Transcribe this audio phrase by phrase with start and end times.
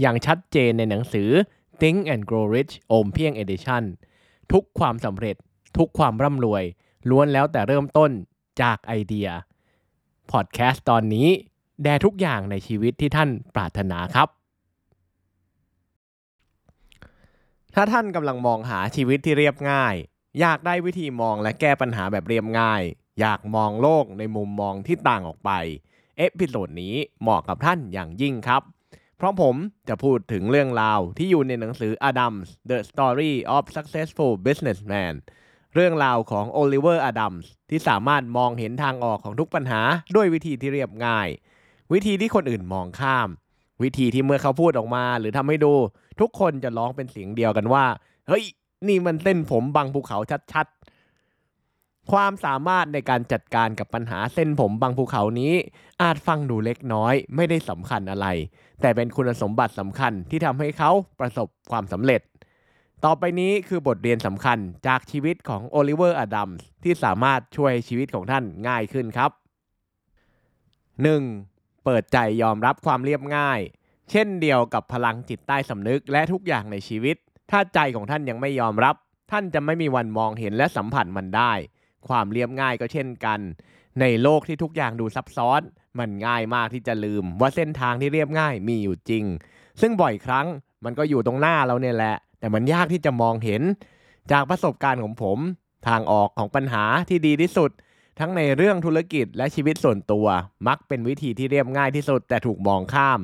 [0.00, 1.30] อย่างชัดเจนในหนังสือ
[1.80, 3.82] Think and Grow Rich โอมเพียง Edition
[4.52, 5.36] ทุกความสำเร็จ
[5.76, 6.64] ทุกความร่ำรวย
[7.10, 8.10] ล้วนแล้วแต่เริ่มต้น
[8.62, 9.28] จากไอเดีย
[10.30, 11.28] พอดแคสต์ตอนนี้
[11.82, 14.28] แด่ทุกอย่างในชีวิตที่ท่านปรารถนาครับ
[17.74, 19.94] ถ้าท่านกำลังมองหาชีวิตที่เรียบง่าย
[20.40, 22.82] อยากได้วิธีมองและแก้ปัญหาแบบเรียบง่าย
[23.20, 25.50] อยากมองโลกในมุมมองที่ต่างออกไป
[26.18, 28.62] episode นี้เหมาะกับท่านอย่างยิ่งครับ
[29.18, 29.56] เพราะผม
[29.88, 35.14] จะพูดถึงเรื่องราวที่อยู่ในหนังสือ Adams The Story of Successful Businessman
[35.74, 39.80] เรื่องราวของโอลิเวอร์อดัมส์ที่สามารถมองเห็นทางออกของทุกปัญหา
[40.16, 41.28] ด้วยวิธีที่เรียบง่าย
[41.92, 43.28] วิธีที่คนอื่นมองข้าม
[43.82, 45.72] วิธีที่เมื่อเขาพูดออกมาหรือทำให้ดู
[46.20, 47.84] ทุกคนจะร้องเป็นเสียงเดียวกันว่า
[48.28, 48.44] เฮ้ย
[48.88, 50.18] นี่มันเส้นผมบังภูเขา
[50.52, 50.66] ชัด
[52.12, 55.54] ความสามารถในการจัดการกับปัญหาเส้นผมบังภูเขานี้
[56.02, 58.26] อาจฟังดูเล็กน้อย ไม่ได้สำคัญอะไร
[58.80, 62.20] แต่เป็นคุณสมบัติสำคัญที่ทำให้เขาประสบความสำเร็จ
[63.04, 69.30] ต่อไปนี้คือบทเรียนสำคัญจากชีวิตของโอลิเวอร์อดัมส์ที่สามารถช่วยชีวิตของท่านง่ายขึ้นครับ
[70.98, 71.84] 1.
[71.84, 73.60] เปิดใจยอมรับความเรียบง่าย
[74.10, 77.16] เช่นเดียวกับพลังจิตใต้สำนึกและทุกอย่างในชีวิต
[77.50, 78.94] ถ้าใจของท่านยังไม่ยอมรับ
[79.30, 81.52] ท่านจะไม่มีวันมองเห็นและสัมผัสมันได้
[82.08, 83.40] ความเรียบง่ายก็เช่นกัน
[84.00, 85.60] ในโลกที่ทุกอย่างดูซับซ้อน
[85.98, 89.24] มันง่ายมากที่จะลืม ว่าเส้นทางที่เรียบง่ายมีอยู่จริง
[89.80, 90.46] ซึ่งบ่อยครั้ง
[90.84, 93.62] มันก็อยู่ตรงหน้าเราเนี่ยแหละ แต่มันยากที่จะมองเห็น
[94.32, 95.38] จากประสบการณ์ของผม
[95.88, 97.70] ทางออกของปัญหาที่ดีที่สุด
[98.18, 100.26] ทั้งในเรื่องธุรกิจและชีวิตส่วนตัว
[100.66, 103.20] มักเป็นวิธีที่เรียบง่ายที่สุด แต่ถูกมองข้าม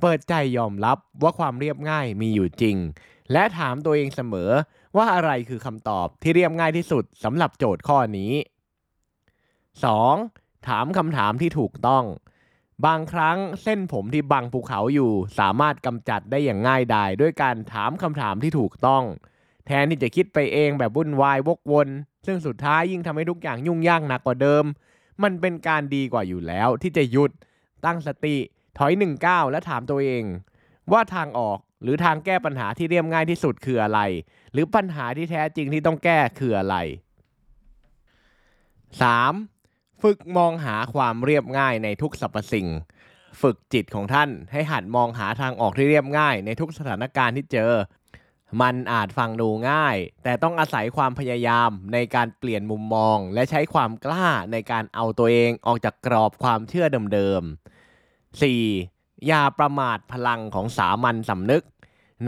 [0.00, 2.76] เปิดใจยอมรับว่าความเรียบง่ายมีอยู่จริง
[3.32, 4.50] และถามตัวเองเสมอ
[4.96, 8.32] ว่าอะไรคือคำตอบที่เรียบง่ายที่สุดสำหรับโจทย์ข้อนี้
[9.90, 10.68] 2.
[10.68, 12.04] ถามคำถามที่ถูกต้อง
[12.86, 19.04] บางครั้งเส้นผมที่บังภูเขาอยู่ สามารถกำจัดได้อย่างง่ายดายด้วยการถามคำถามที่ถูกต้อง
[19.66, 21.88] แทนที่จะคิดไปเองแบบวุ่นวายวกวน
[22.26, 24.64] ซึ่งสุดท้ายยิ่งทำให้ทุกอย่างยุ่งยากหนักกว่าเดิม
[25.22, 27.30] มันเป็นการดีกว่าอยู่แล้วที่จะหยุด
[27.84, 28.36] ตั้งสติ
[28.78, 30.24] ถอยหนึ่งก้าวและถามตัวเอง
[30.92, 34.00] ว่าทางออก หรือทางแก้ปัญหาที่เรียบง่ายที่สุดคืออะไร
[34.52, 36.76] หรือปัญหาที่แท้จริงที่ต้องแก้คืออะไร
[39.20, 40.02] 3.
[40.02, 42.68] ฝึกมองหาความเรียบง่ายในทุกสรรพสิ่ง
[43.40, 47.72] ฝึกจิตของท่านให้หัดมองหาทางออกที่เรียบง่ายในทุกสถานการณ์ที่เจอ
[48.62, 59.26] มันอาจฟังดูง่าย แต่ต้องอาศัยความพยายามในการเปลี่ยนมุมมอง และใช้ความกล้าในการเอาตัวเองออกจากกรอบความเชื่อเดิมๆ 4.
[59.26, 61.62] อย่าประมาทพลังของสามัญสำนึก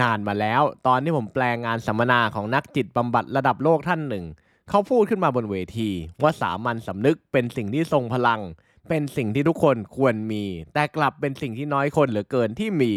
[0.01, 4.25] นานมาแล้ว ตอนที่ผมแปลงงานสัมมนาของนักจิตบำบัดระดับโลกท่านหนึ่ง
[4.71, 5.91] เขาพูดขึ้นมาบนเวที
[6.23, 8.41] ว่าสามัญสำนึกเป็นสิ่งที่ทรงพลัง
[8.89, 10.45] เป็นสิ่งที่ทุกคนควรมี
[10.75, 12.93] แต่กลับเป็นสิ่งที่น้อยคนเหลือเกินที่มี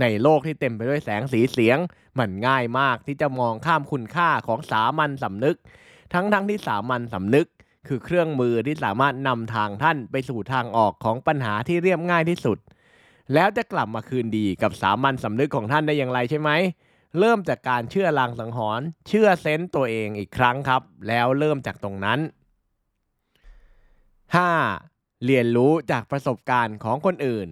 [0.00, 1.78] ในโลกที่เต็มไปด้วยแสงสีเสียง
[2.18, 5.56] มันง่ายมากที่จะมองข้ามคุณค่าของสามัญสำนึก
[6.12, 7.48] ทั้งๆทที่สามัญสำนึก
[7.88, 12.58] คือเครื่องมือที่สามารถนำทางท่านไปสู่ทางออกของปัญหาที่เรียบง่ายที่สุด
[13.34, 16.50] แล้วจะกลับมาคืนดีกับสามัญสำนึกของท่านได้อย่างไรใช่ไหม
[17.18, 22.18] เริ่มจากการเชื่อลางสังหรณ์เชื่อเซนต์ตัวเองอีกครั้งครับ แล้วเริ่มจากตรงนั้น
[24.52, 25.24] 5.
[25.26, 27.48] เรียนรู้จากประสบการณ์ของคนอื่น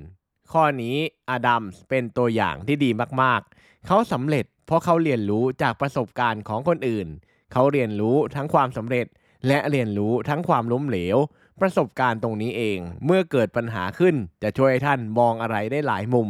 [0.52, 0.96] ข้อนี้
[1.30, 2.90] อดัมเป็นตัวอย่างที่ดี
[3.22, 7.06] มากๆ เขาสำเร็จเพราะเขาเรียนรู้จากประสบการณ์ของคนอื่น
[7.52, 9.06] เขาเรียนรู้ทั้งความสำเร็จ
[9.48, 11.16] และเรียนรู้ทั้งความล้มเหลว
[11.60, 16.28] ประสบการณ์ตรงนี้เอง เมื่อเกิดปัญหาขึ้นจะช่วยให้ท่านมองอะไรได้หลายมุม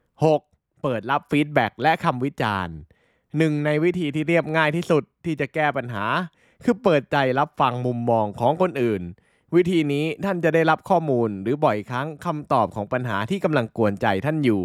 [0.00, 0.82] 6.
[0.82, 2.74] เปิดรับฟีดแบ็กและคำวิจารณ์
[3.38, 6.04] หนึ่งในวิธีที่เรียบง่ายที่สุดที่จะแก้ปัญหา
[6.64, 9.02] คือเปิดใจรับฟังมุมมองของคนอื่น
[9.54, 14.62] วิธีนี้ท่านจะได้รับข้อมูลหรือบ่อยครั้งคำตอบของปัญหาที่กำลังกวนใจท่านอยู่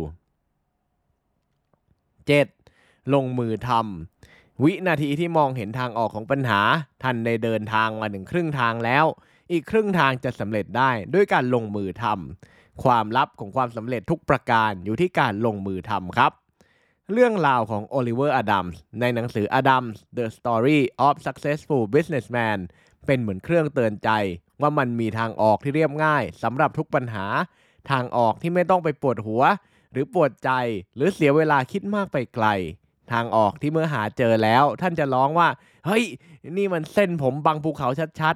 [2.36, 3.14] 7.
[3.14, 6.62] ลงมือทำวินาทีที่มองเห็นทางออกของปัญหา
[7.04, 9.06] ท่านได้เดินทางมาถึงครึ่งทางแล้ว
[9.52, 16.32] อีกครึ่งทางจะสำเร็จได้ด้วยการลงมือทำความลับของความสำเร็จทุกประการอยู่ที่การลงมือทำครับ
[17.12, 22.60] เรื่องราวของโอลิเวอร์อดัมส์ในหนังสือ Adams The Story of Successful Businessman
[23.06, 24.10] เป็นเหมือนเครื่องเตือนใจ
[24.62, 27.26] ว่ามันมีทางออกที่เรียบง่ายสำหรับทุกปัญหา
[27.92, 29.44] ทางออกที่ไม่ต้องไปปวดหัว
[29.92, 30.52] หรือปวดใจ
[30.96, 32.48] หรือเสียเวลาคิดมากไปไกล
[33.12, 35.50] ทางออกที่เมื่อหาเจอแล้ว ท่านจะร้องว่า
[35.86, 36.04] เฮ้ย
[36.58, 37.88] นี่มันเส้นผมบังภูเขา
[38.22, 38.36] ชัด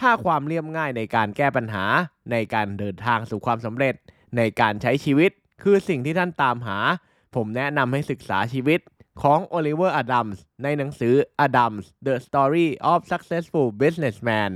[0.00, 1.84] ถ้าความเรียบง่ายในการแก้ปัญหา
[2.32, 3.94] ในการเดินทางสู่ความสำเร็จ
[4.36, 5.30] ในการใช้ชีวิต
[5.62, 6.78] คือสิ่งที่ท่านตามหา
[7.34, 8.80] ผมแนะนำให้ศึกษาชีวิต
[9.22, 11.14] ของโอลิเวอร์อดัมส์ในหนังสือ
[11.46, 14.52] Adams The Story of Successful Businessman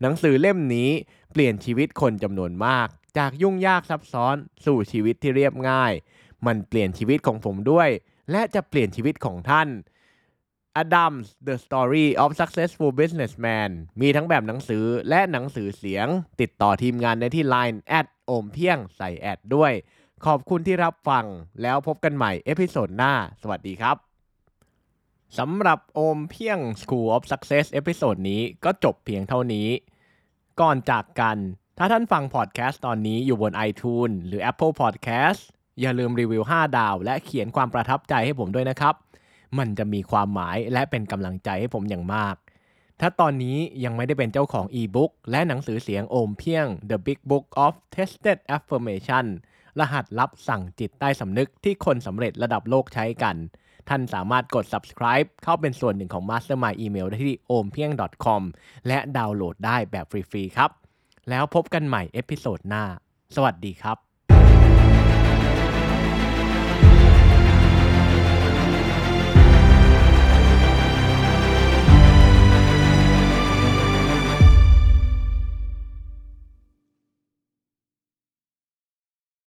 [0.00, 0.90] หนังสือเล่มนี้
[1.32, 4.36] เปลี่ยนชีวิตคนจำนวนมาก จากยุ่งยากซับซ้อน
[4.66, 5.92] สู่ชีวิตที่เรียบง่าย
[6.46, 7.88] มันเปลี่ยนชีวิตของผมด้วย
[8.30, 9.68] และจะเปลี่ยนชีวิตของท่าน
[10.82, 13.70] Adams The Story of Successful Businessman
[14.00, 16.06] มีทั้งแบบหนังสือและหนังสือเสียง
[16.40, 19.72] ติดต่อทีมงานได้ที่ Line แอดโอมเพียงใส่แอดด้วย
[20.26, 21.24] ขอบคุณที่รับฟัง
[21.62, 23.12] แล้วพบกันใหม่ episode หน้า
[23.42, 23.96] สวัสดีครับ
[25.38, 29.68] สำหรับโอมเพียง School of Success episode นี้ก็จบเพียงเท่านี้
[30.60, 31.36] ก่อนจากกัน
[31.78, 35.40] ถ้าท่านฟังพอดแคสต์ตอนนี้อยู่บน iTunes หรือ Apple Podcast
[35.80, 38.94] อย่าลืมรีวิว 5 ดาว และเขียนความประทับใจให้ผมด้วยนะครับ
[39.58, 42.36] มันจะมีความหมายและเป็นกำลังใจให้ผมอย่างมาก
[43.00, 49.26] ถ้าตอนนี้ยังไม่ได้เป็นเจ้าของอีบุ๊กและหนังสือเสียงโอมเพียง The Big Book of Tested Affirmation
[49.80, 53.36] รหัสลับสั่งจิตใต้สำนึกที่คนสำเร็จระดับโลกใช้กัน
[53.88, 57.94] ท่านสามารถกด subscribe เข้าเป็นส่วนหนึ่งของ Mastermind Email ได้ที่ o m p i e n g
[58.24, 58.42] com
[58.86, 60.70] และดาวน์โหลดได้แบบฟรีๆครับ
[61.30, 62.84] แล้วพบกันใหม่ episode หน้า
[63.34, 64.05] สวัสดีครับ